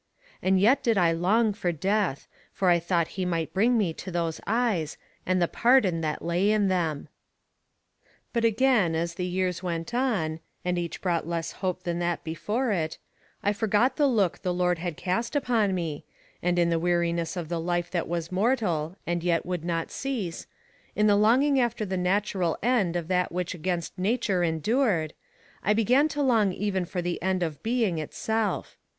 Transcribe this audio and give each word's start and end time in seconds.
And 0.41 0.59
yet 0.59 0.81
did 0.81 0.97
I 0.97 1.11
long 1.11 1.53
for 1.53 1.71
Death, 1.71 2.27
for 2.51 2.71
I 2.71 2.79
thought 2.79 3.09
he 3.19 3.23
might 3.23 3.53
bring 3.53 3.77
me 3.77 3.93
to 3.93 4.09
those 4.09 4.41
eyes, 4.47 4.97
and 5.27 5.39
the 5.39 5.47
pardon 5.47 6.01
that 6.01 6.25
lay 6.25 6.49
in 6.49 6.69
them. 6.69 7.07
"'But 8.33 8.43
again, 8.43 8.95
as 8.95 9.13
the 9.13 9.27
years 9.27 9.61
went 9.61 9.93
on, 9.93 10.39
and 10.65 10.79
each 10.79 11.01
brought 11.03 11.27
less 11.27 11.51
hope 11.51 11.83
than 11.83 11.99
that 11.99 12.23
before 12.23 12.71
it, 12.71 12.97
I 13.43 13.53
forgot 13.53 13.97
the 13.97 14.07
look 14.07 14.41
the 14.41 14.51
Lord 14.55 14.79
had 14.79 14.97
cast 14.97 15.35
upon 15.35 15.75
me, 15.75 16.03
and 16.41 16.57
in 16.57 16.71
the 16.71 16.79
weariness 16.79 17.37
of 17.37 17.47
the 17.47 17.59
life 17.61 17.91
that 17.91 18.07
was 18.07 18.31
mortal 18.31 18.95
and 19.05 19.23
yet 19.23 19.45
would 19.45 19.63
not 19.63 19.91
cease, 19.91 20.47
in 20.95 21.05
the 21.05 21.15
longing 21.15 21.59
after 21.59 21.85
the 21.85 21.95
natural 21.95 22.57
end 22.63 22.95
of 22.95 23.07
that 23.09 23.31
which 23.31 23.53
against 23.53 23.99
nature 23.99 24.41
endured, 24.41 25.13
I 25.63 25.73
began 25.75 26.07
to 26.07 26.23
long 26.23 26.53
even 26.53 26.85
for 26.85 27.03
the 27.03 27.21
end 27.21 27.43
of 27.43 27.61
being 27.61 27.99
itself. 27.99 28.75